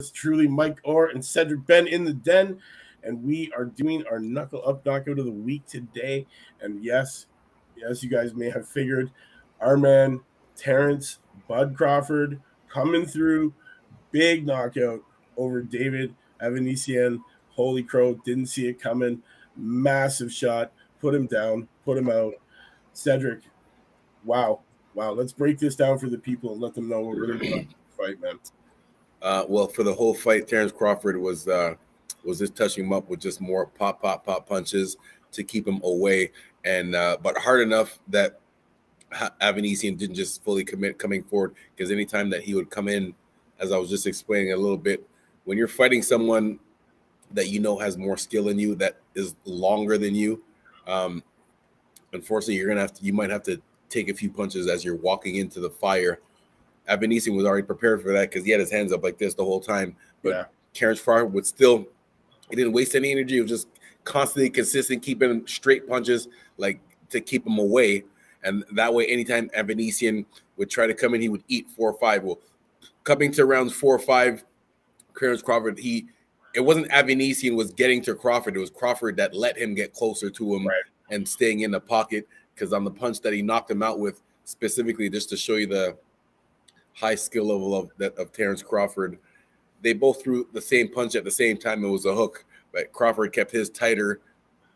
[0.00, 2.58] It's truly Mike Orr and Cedric Ben in the den,
[3.04, 6.26] and we are doing our knuckle up knockout of the week today.
[6.60, 7.26] And yes,
[7.76, 9.12] yes, you guys may have figured
[9.60, 10.22] our man
[10.56, 13.54] Terrence Bud Crawford coming through,
[14.10, 15.04] big knockout
[15.36, 17.20] over David Avanesyan.
[17.50, 19.22] Holy crow, didn't see it coming.
[19.56, 22.34] Massive shot, put him down, put him out.
[22.94, 23.42] Cedric,
[24.24, 24.58] wow,
[24.92, 25.12] wow.
[25.12, 27.66] Let's break this down for the people and let them know what we're going to
[27.96, 28.40] fight, man.
[29.24, 31.74] Uh, well, for the whole fight, Terrence Crawford was uh,
[32.24, 34.98] was just touching him up with just more pop, pop, pop punches
[35.32, 36.30] to keep him away,
[36.66, 38.38] and uh, but hard enough that
[39.40, 43.14] Avanesyan didn't just fully commit coming forward because anytime that he would come in,
[43.58, 45.08] as I was just explaining a little bit,
[45.44, 46.58] when you're fighting someone
[47.30, 50.42] that you know has more skill in you, that is longer than you,
[50.86, 51.22] um,
[52.12, 53.02] unfortunately, you're gonna have to.
[53.02, 56.20] You might have to take a few punches as you're walking into the fire.
[56.88, 59.44] Avanesyan was already prepared for that because he had his hands up like this the
[59.44, 59.96] whole time.
[60.22, 60.44] But yeah.
[60.72, 61.86] Terrence Crawford would still,
[62.50, 63.36] he didn't waste any energy.
[63.36, 63.68] He was just
[64.04, 66.28] constantly consistent, keeping straight punches,
[66.58, 68.04] like to keep him away.
[68.42, 71.98] And that way, anytime Avanesyan would try to come in, he would eat four or
[71.98, 72.22] five.
[72.22, 72.38] Well,
[73.04, 74.44] coming to rounds four or five,
[75.18, 76.06] Terrence Crawford, he
[76.54, 78.56] it wasn't Avanesyan was getting to Crawford.
[78.56, 80.82] It was Crawford that let him get closer to him right.
[81.10, 82.28] and staying in the pocket.
[82.54, 85.66] Because on the punch that he knocked him out with, specifically just to show you
[85.66, 85.96] the
[86.94, 89.18] high skill level of that of Terrence Crawford,
[89.82, 91.84] they both threw the same punch at the same time.
[91.84, 94.20] It was a hook, but Crawford kept his tighter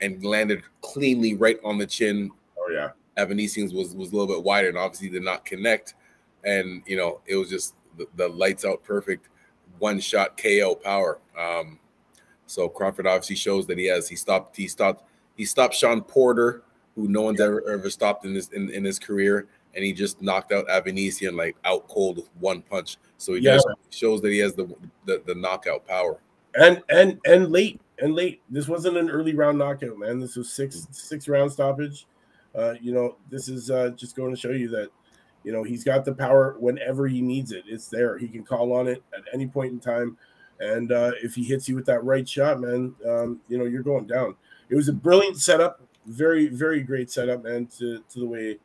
[0.00, 2.30] and landed cleanly right on the chin.
[2.58, 2.90] Oh yeah.
[3.18, 5.94] Avanesyan's was was a little bit wider and obviously did not connect.
[6.44, 9.28] And you know, it was just the, the lights out perfect
[9.78, 11.18] one shot KO power.
[11.38, 11.78] Um,
[12.46, 15.04] so Crawford obviously shows that he has he stopped he stopped
[15.36, 16.62] he stopped Shawn Porter,
[16.94, 20.20] who no one's ever ever stopped in his in, in his career, and he just
[20.22, 22.96] knocked out Avanesyan like out cold with one punch.
[23.18, 23.54] So he yeah.
[23.54, 24.66] just shows that he has the,
[25.06, 26.18] the the knockout power.
[26.54, 28.42] And and and late and late.
[28.50, 30.20] This wasn't an early round knockout, man.
[30.20, 32.06] This was six six round stoppage.
[32.54, 34.88] Uh, you know, this is uh, just going to show you that
[35.44, 37.64] you know, he's got the power whenever he needs it.
[37.68, 38.18] It's there.
[38.18, 40.16] He can call on it at any point in time.
[40.58, 43.82] And uh, if he hits you with that right shot, man, um, you know, you're
[43.82, 44.34] going down.
[44.70, 45.82] It was a brilliant setup.
[46.06, 48.58] Very, very great setup, man, to, to the way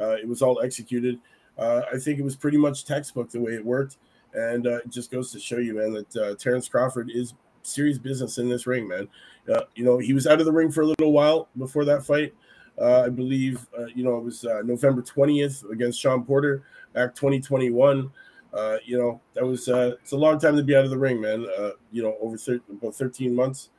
[0.00, 1.18] uh, it was all executed.
[1.58, 3.96] Uh, I think it was pretty much textbook the way it worked.
[4.34, 7.98] And uh, it just goes to show you, man, that uh, Terrence Crawford is serious
[7.98, 9.08] business in this ring, man.
[9.52, 12.04] Uh, you know, he was out of the ring for a little while before that
[12.04, 12.34] fight.
[12.78, 16.62] Uh, I believe, you know, it was November 20th against Shawn Porter
[16.92, 18.10] back 2021.
[18.52, 21.18] Uh, you know, that was it's a long time to be out of the ring,
[21.18, 21.46] man.
[21.90, 23.70] You know, over thir- about 13 months,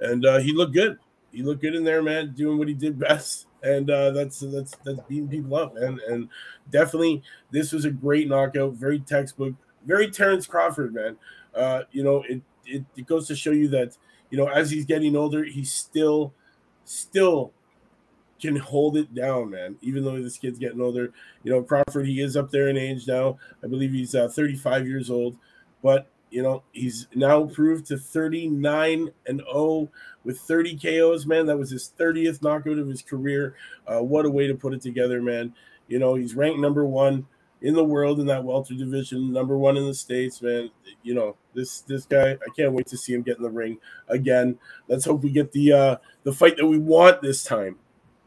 [0.00, 0.98] and he looked good.
[1.32, 5.00] He looked good in there, man, doing what he did best, and that's that's that's
[5.08, 6.00] beating people up, man.
[6.08, 6.28] And
[6.70, 9.54] definitely, this was a great knockout, very textbook,
[9.86, 11.16] very Terrence Crawford, man.
[11.54, 13.96] Uh, you know, it, it it goes to show you that
[14.30, 16.32] you know as he's getting older, he's still
[16.84, 17.52] still
[18.40, 19.76] can hold it down, man.
[19.82, 21.12] Even though this kid's getting older,
[21.44, 23.38] you know Crawford, he is up there in age now.
[23.62, 25.36] I believe he's uh, 35 years old,
[25.82, 29.88] but you know he's now improved to 39 and 0
[30.24, 31.46] with 30 KOs, man.
[31.46, 33.54] That was his 30th knockout of his career.
[33.86, 35.54] Uh, what a way to put it together, man.
[35.88, 37.26] You know he's ranked number one
[37.62, 40.70] in the world in that welter division, number one in the states, man.
[41.02, 42.32] You know this this guy.
[42.32, 44.58] I can't wait to see him get in the ring again.
[44.88, 47.76] Let's hope we get the uh, the fight that we want this time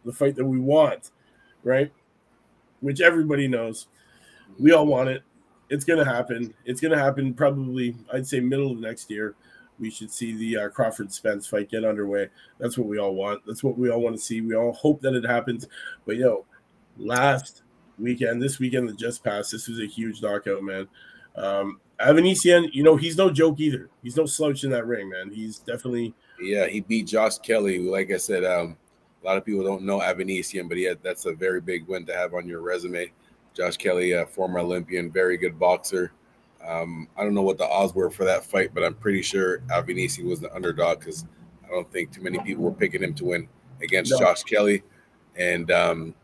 [0.06, 1.12] the fight that we want,
[1.64, 1.92] right?
[2.82, 3.88] Which everybody knows.
[4.60, 5.24] We all want it.
[5.70, 6.54] It's going to happen.
[6.66, 9.36] It's going to happen probably, I'd say, middle of next year.
[9.80, 12.30] We should see the uh, Crawford Spence fight get underway.
[12.60, 13.42] That's what we all want.
[13.46, 14.42] That's what we all want to see.
[14.42, 15.68] We all hope that it happens.
[16.06, 16.46] But yo,
[16.98, 17.64] last
[17.98, 20.88] weekend, this weekend that just passed, this was a huge knockout, man.
[21.36, 23.90] Um, Avanesyan, you know, he's no joke either.
[24.04, 25.32] He's no slouch in that ring, man.
[25.32, 26.14] He's definitely.
[26.40, 27.80] Yeah, he beat Josh Kelly.
[27.80, 28.78] Like I said, um,
[29.24, 32.14] a lot of people don't know Avanesyan, but yeah, that's a very big win to
[32.14, 33.12] have on your resume.
[33.54, 36.12] Josh Kelly, a former Olympian, very good boxer.
[36.66, 39.60] Um, I don't know what the odds were for that fight, but I'm pretty sure
[39.70, 41.26] Avanesyan was the underdog because
[41.66, 43.48] I don't think too many people were picking him to win
[43.82, 44.20] against no.
[44.20, 44.84] Josh Kelly.
[45.36, 46.16] And um,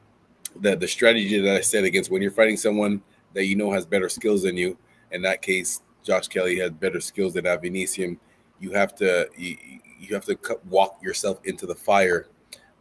[0.61, 3.01] the the strategy that I said against when you're fighting someone
[3.33, 4.77] that you know has better skills than you,
[5.11, 8.17] in that case, Josh Kelly had better skills than Avanesyan.
[8.59, 9.57] You have to you,
[9.99, 10.37] you have to
[10.69, 12.27] walk yourself into the fire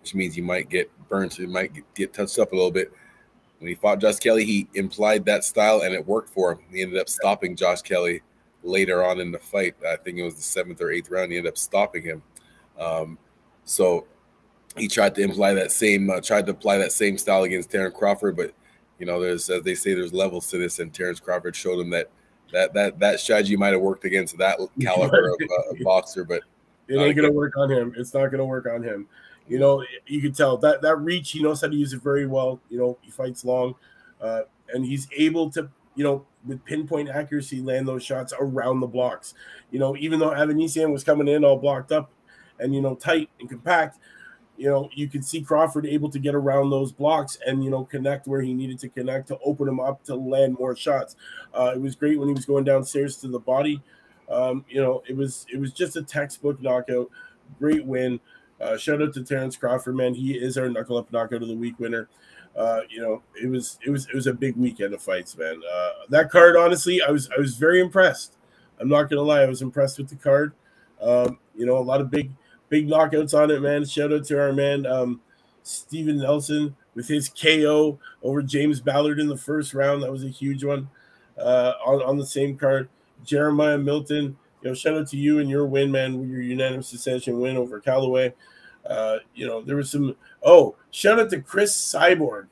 [0.08, 2.70] which means you might get burned, so you might get, get touched up a little
[2.70, 2.92] bit.
[3.58, 6.60] When he fought Josh Kelly, he implied that style and it worked for him.
[6.70, 8.22] He ended up stopping Josh Kelly
[8.62, 9.74] later on in the fight.
[9.86, 11.32] I think it was the seventh or eighth round.
[11.32, 12.22] He ended up stopping him.
[12.78, 13.18] Um,
[13.64, 14.06] so
[14.76, 17.96] he tried to imply that same, uh, tried to apply that same style against Terrence
[17.96, 18.52] Crawford, but
[18.98, 21.90] you know, there's as they say, there's levels to this, and Terrence Crawford showed him
[21.90, 22.10] that
[22.52, 26.42] that that that strategy might have worked against that caliber of, uh, boxer, but
[26.88, 27.94] it ain't gonna work on him.
[27.96, 29.08] It's not gonna work on him.
[29.48, 31.30] You know, you can tell that that reach.
[31.30, 32.60] He knows how to use it very well.
[32.68, 33.74] You know, he fights long,
[34.20, 34.42] uh,
[34.72, 39.34] and he's able to, you know, with pinpoint accuracy, land those shots around the blocks.
[39.70, 42.10] You know, even though Avanesyan was coming in all blocked up,
[42.60, 43.98] and you know, tight and compact,
[44.58, 47.84] you know, you could see Crawford able to get around those blocks and you know
[47.84, 51.16] connect where he needed to connect to open him up to land more shots.
[51.54, 53.80] Uh, it was great when he was going downstairs to the body.
[54.28, 57.08] Um, you know, it was it was just a textbook knockout.
[57.58, 58.20] Great win.
[58.60, 60.14] Uh, shout out to Terrence Crawford, man.
[60.14, 62.08] He is our knuckle up knockout of the week winner.
[62.56, 65.60] Uh, you know, it was it was it was a big weekend of fights, man.
[65.72, 68.36] Uh, that card, honestly, I was I was very impressed.
[68.80, 70.52] I'm not gonna lie, I was impressed with the card.
[71.00, 72.32] Um, you know, a lot of big
[72.68, 73.84] big knockouts on it, man.
[73.84, 75.20] Shout out to our man um,
[75.62, 80.02] Steven Nelson with his KO over James Ballard in the first round.
[80.02, 80.88] That was a huge one
[81.38, 82.88] uh, on, on the same card.
[83.24, 87.40] Jeremiah Milton, you know, shout out to you and your win, man, your unanimous decision
[87.40, 88.34] win over Callaway.
[88.88, 90.16] Uh, you know, there was some.
[90.42, 92.46] Oh, shout out to Cris Cyborg.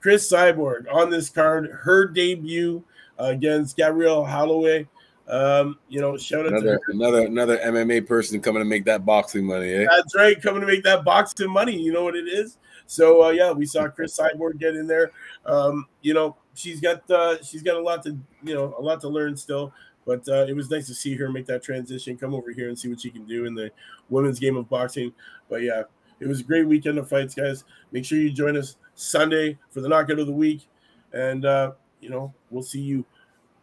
[0.00, 2.84] Cris Cyborg on this card, her debut
[3.18, 4.88] uh, against Gabrielle Holloway.
[5.28, 9.44] Um, you know, shout out another another another MMA person coming to make that boxing
[9.44, 9.72] money.
[9.72, 9.86] Eh?
[9.90, 11.80] That's right, coming to make that boxing money.
[11.80, 12.58] You know what it is.
[12.86, 15.12] So uh, yeah, we saw Cris Cyborg get in there.
[15.46, 19.00] Um, you know, she's got uh, she's got a lot to you know a lot
[19.02, 19.72] to learn still.
[20.04, 22.78] But uh, it was nice to see her make that transition, come over here and
[22.78, 23.70] see what she can do in the
[24.08, 25.12] women's game of boxing.
[25.48, 25.84] But yeah,
[26.20, 27.64] it was a great weekend of fights, guys.
[27.92, 30.68] Make sure you join us Sunday for the knockout of the week,
[31.12, 33.04] and uh, you know we'll see you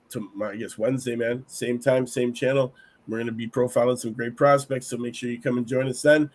[0.10, 1.44] to I guess Wednesday, man.
[1.48, 2.74] Same time, same channel.
[3.08, 5.88] We're going to be profiling some great prospects, so make sure you come and join
[5.88, 6.30] us then.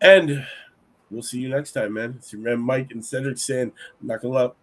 [0.00, 0.46] And
[1.10, 2.14] we'll see you next time, man.
[2.18, 4.56] It's your man Mike and Cedric saying, knuckle up.